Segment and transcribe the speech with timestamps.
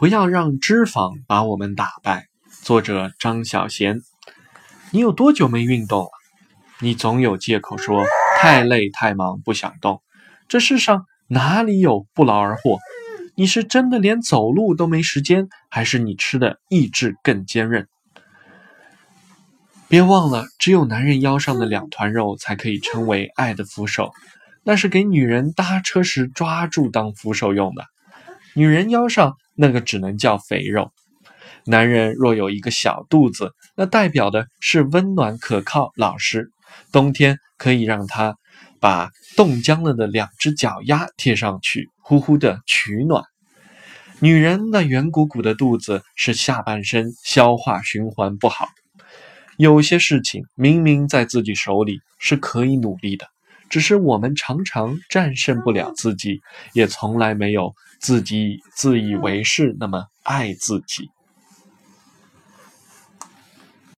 [0.00, 2.28] 不要让脂肪把我们打败。
[2.62, 4.00] 作者张小娴。
[4.92, 6.10] 你有多久没运动了？
[6.80, 8.02] 你总有借口说
[8.38, 10.00] 太累、太忙不想动。
[10.48, 12.78] 这世上哪里有不劳而获？
[13.34, 17.86] 你是真的连走路都没时间，还是你吃的意志更坚韧？
[19.86, 24.12] 别忘了，只有男人腰上的两团肉才可以称为爱的扶手，
[24.64, 27.84] 那是给女人搭车时抓住当扶手用的。
[28.54, 30.90] 女人腰上那个只能叫肥肉，
[31.66, 36.50] 男人若有一个小肚子，那代表的是温暖、可靠、老实。
[36.90, 38.36] 冬天可以让他
[38.80, 43.22] 把冻僵了的两只脚丫贴上去，呼呼的取暖。
[44.20, 48.66] 女人那圆鼓鼓的肚子是下半身消化循环不好。
[49.58, 53.26] 有些事情明明在自己手里是可以努力的。
[53.70, 56.42] 只是我们常常战胜不了自己，
[56.74, 61.08] 也从来没有自己自以为是那么爱自己。